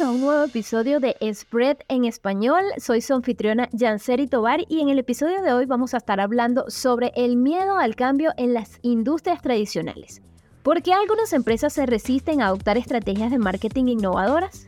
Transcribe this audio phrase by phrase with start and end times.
[0.00, 2.62] nuevo episodio de Spread en español.
[2.78, 6.64] Soy su anfitriona Janseri Tobar y en el episodio de hoy vamos a estar hablando
[6.68, 10.22] sobre el miedo al cambio en las industrias tradicionales.
[10.62, 14.66] ¿Por qué algunas empresas se resisten a adoptar estrategias de marketing innovadoras?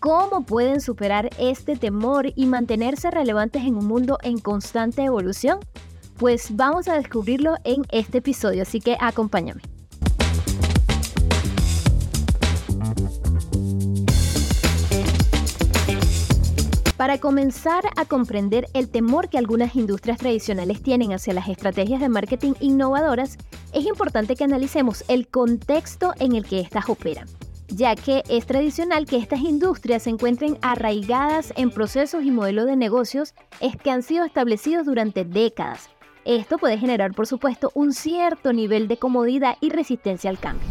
[0.00, 5.60] ¿Cómo pueden superar este temor y mantenerse relevantes en un mundo en constante evolución?
[6.18, 9.62] Pues vamos a descubrirlo en este episodio, así que acompáñame.
[17.02, 22.08] Para comenzar a comprender el temor que algunas industrias tradicionales tienen hacia las estrategias de
[22.08, 23.38] marketing innovadoras,
[23.72, 27.26] es importante que analicemos el contexto en el que éstas operan,
[27.66, 32.76] ya que es tradicional que estas industrias se encuentren arraigadas en procesos y modelos de
[32.76, 33.34] negocios
[33.82, 35.90] que han sido establecidos durante décadas.
[36.24, 40.68] Esto puede generar, por supuesto, un cierto nivel de comodidad y resistencia al cambio.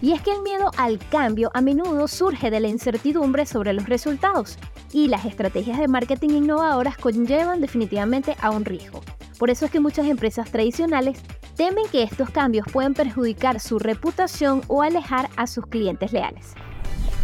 [0.00, 3.88] Y es que el miedo al cambio a menudo surge de la incertidumbre sobre los
[3.88, 4.58] resultados,
[4.94, 9.02] y las estrategias de marketing innovadoras conllevan definitivamente a un riesgo.
[9.38, 11.20] Por eso es que muchas empresas tradicionales
[11.56, 16.54] temen que estos cambios pueden perjudicar su reputación o alejar a sus clientes leales.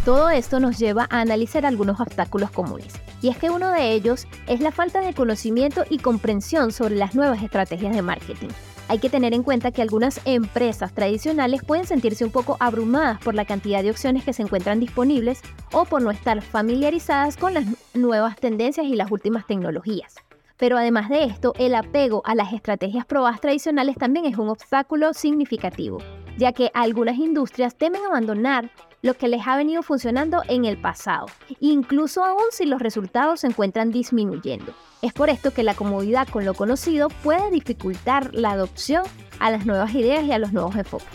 [0.04, 4.26] Todo esto nos lleva a analizar algunos obstáculos comunes, y es que uno de ellos
[4.48, 8.48] es la falta de conocimiento y comprensión sobre las nuevas estrategias de marketing.
[8.90, 13.36] Hay que tener en cuenta que algunas empresas tradicionales pueden sentirse un poco abrumadas por
[13.36, 17.66] la cantidad de opciones que se encuentran disponibles o por no estar familiarizadas con las
[17.94, 20.16] nuevas tendencias y las últimas tecnologías.
[20.56, 25.14] Pero además de esto, el apego a las estrategias probadas tradicionales también es un obstáculo
[25.14, 25.98] significativo,
[26.36, 31.26] ya que algunas industrias temen abandonar lo que les ha venido funcionando en el pasado,
[31.60, 34.74] incluso aún si los resultados se encuentran disminuyendo.
[35.02, 39.04] Es por esto que la comodidad con lo conocido puede dificultar la adopción
[39.38, 41.08] a las nuevas ideas y a los nuevos enfoques.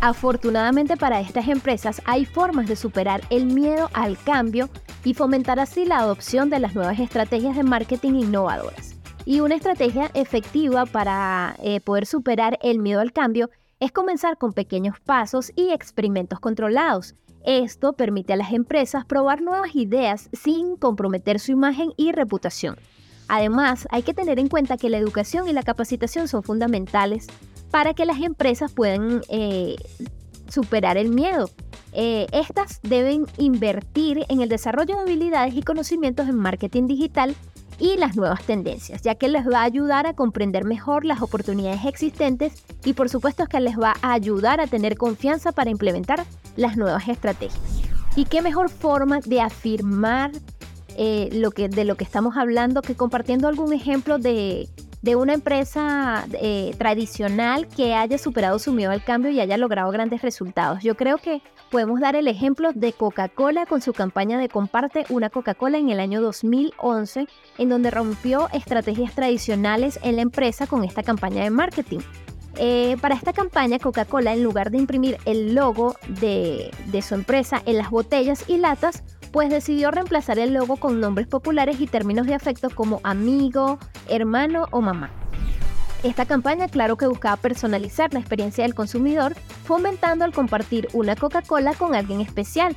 [0.00, 4.68] Afortunadamente para estas empresas hay formas de superar el miedo al cambio
[5.04, 8.96] y fomentar así la adopción de las nuevas estrategias de marketing innovadoras.
[9.24, 13.50] Y una estrategia efectiva para eh, poder superar el miedo al cambio
[13.80, 17.14] es comenzar con pequeños pasos y experimentos controlados.
[17.44, 22.76] Esto permite a las empresas probar nuevas ideas sin comprometer su imagen y reputación.
[23.28, 27.26] Además, hay que tener en cuenta que la educación y la capacitación son fundamentales
[27.70, 29.76] para que las empresas puedan eh,
[30.48, 31.50] superar el miedo.
[31.92, 37.34] Eh, estas deben invertir en el desarrollo de habilidades y conocimientos en marketing digital
[37.78, 41.84] y las nuevas tendencias, ya que les va a ayudar a comprender mejor las oportunidades
[41.84, 46.24] existentes y por supuesto que les va a ayudar a tener confianza para implementar
[46.56, 47.60] las nuevas estrategias.
[48.16, 50.32] ¿Y qué mejor forma de afirmar
[50.96, 54.68] eh, lo que, de lo que estamos hablando que compartiendo algún ejemplo de,
[55.06, 59.92] de una empresa eh, tradicional que haya superado su miedo al cambio y haya logrado
[59.92, 60.82] grandes resultados.
[60.82, 65.30] Yo creo que podemos dar el ejemplo de Coca-Cola con su campaña de Comparte una
[65.30, 71.04] Coca-Cola en el año 2011, en donde rompió estrategias tradicionales en la empresa con esta
[71.04, 72.00] campaña de marketing.
[72.56, 77.62] Eh, para esta campaña, Coca-Cola, en lugar de imprimir el logo de, de su empresa
[77.64, 79.04] en las botellas y latas,
[79.36, 84.66] pues decidió reemplazar el logo con nombres populares y términos de afecto como amigo, hermano
[84.70, 85.10] o mamá.
[86.02, 91.74] Esta campaña, claro que buscaba personalizar la experiencia del consumidor, fomentando al compartir una Coca-Cola
[91.74, 92.74] con alguien especial.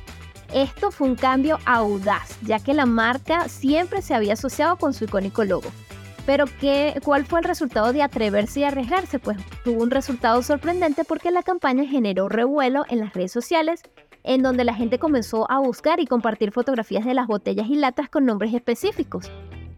[0.52, 5.04] Esto fue un cambio audaz, ya que la marca siempre se había asociado con su
[5.04, 5.70] icónico logo.
[6.26, 9.18] Pero ¿qué, ¿cuál fue el resultado de atreverse y arriesgarse?
[9.18, 13.82] Pues tuvo un resultado sorprendente porque la campaña generó revuelo en las redes sociales
[14.24, 18.08] en donde la gente comenzó a buscar y compartir fotografías de las botellas y latas
[18.08, 19.30] con nombres específicos.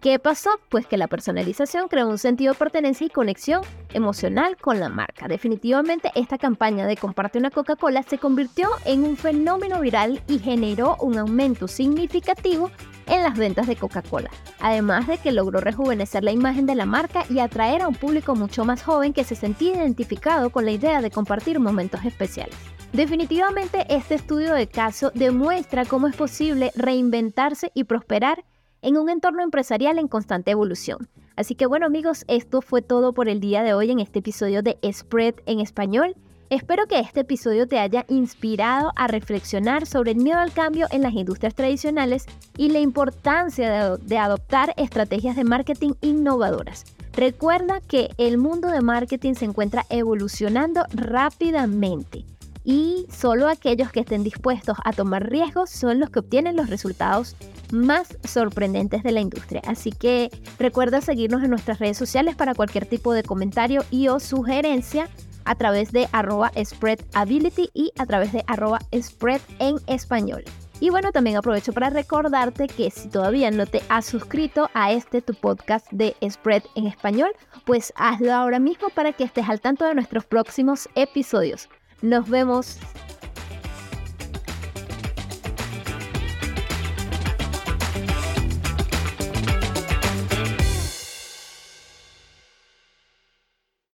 [0.02, 0.50] ¿Qué pasó?
[0.68, 3.62] Pues que la personalización creó un sentido de pertenencia y conexión
[3.94, 5.28] emocional con la marca.
[5.28, 10.96] Definitivamente esta campaña de Comparte una Coca-Cola se convirtió en un fenómeno viral y generó
[10.96, 12.72] un aumento significativo
[13.06, 17.24] en las ventas de Coca-Cola, además de que logró rejuvenecer la imagen de la marca
[17.30, 21.00] y atraer a un público mucho más joven que se sentía identificado con la idea
[21.00, 22.56] de compartir momentos especiales.
[22.92, 28.44] Definitivamente este estudio de caso demuestra cómo es posible reinventarse y prosperar
[28.82, 31.08] en un entorno empresarial en constante evolución.
[31.34, 34.62] Así que bueno amigos, esto fue todo por el día de hoy en este episodio
[34.62, 36.16] de Spread en español.
[36.50, 41.00] Espero que este episodio te haya inspirado a reflexionar sobre el miedo al cambio en
[41.00, 42.26] las industrias tradicionales
[42.58, 46.84] y la importancia de, adoptar estrategias de marketing innovadoras.
[47.14, 52.26] Recuerda que el mundo de marketing se encuentra evolucionando rápidamente
[52.64, 57.36] y solo aquellos que estén dispuestos a tomar riesgos son los que obtienen los resultados
[57.72, 59.62] más sorprendentes de la industria.
[59.66, 64.20] Así que recuerda seguirnos en nuestras redes sociales para cualquier tipo de comentario y o
[64.20, 65.08] sugerencia
[65.44, 70.44] a través de arroba spreadability y a través de arroba spread en español.
[70.82, 75.22] Y bueno, también aprovecho para recordarte que si todavía no te has suscrito a este
[75.22, 77.30] tu podcast de Spread en español,
[77.64, 81.68] pues hazlo ahora mismo para que estés al tanto de nuestros próximos episodios.
[82.02, 82.78] Nos vemos.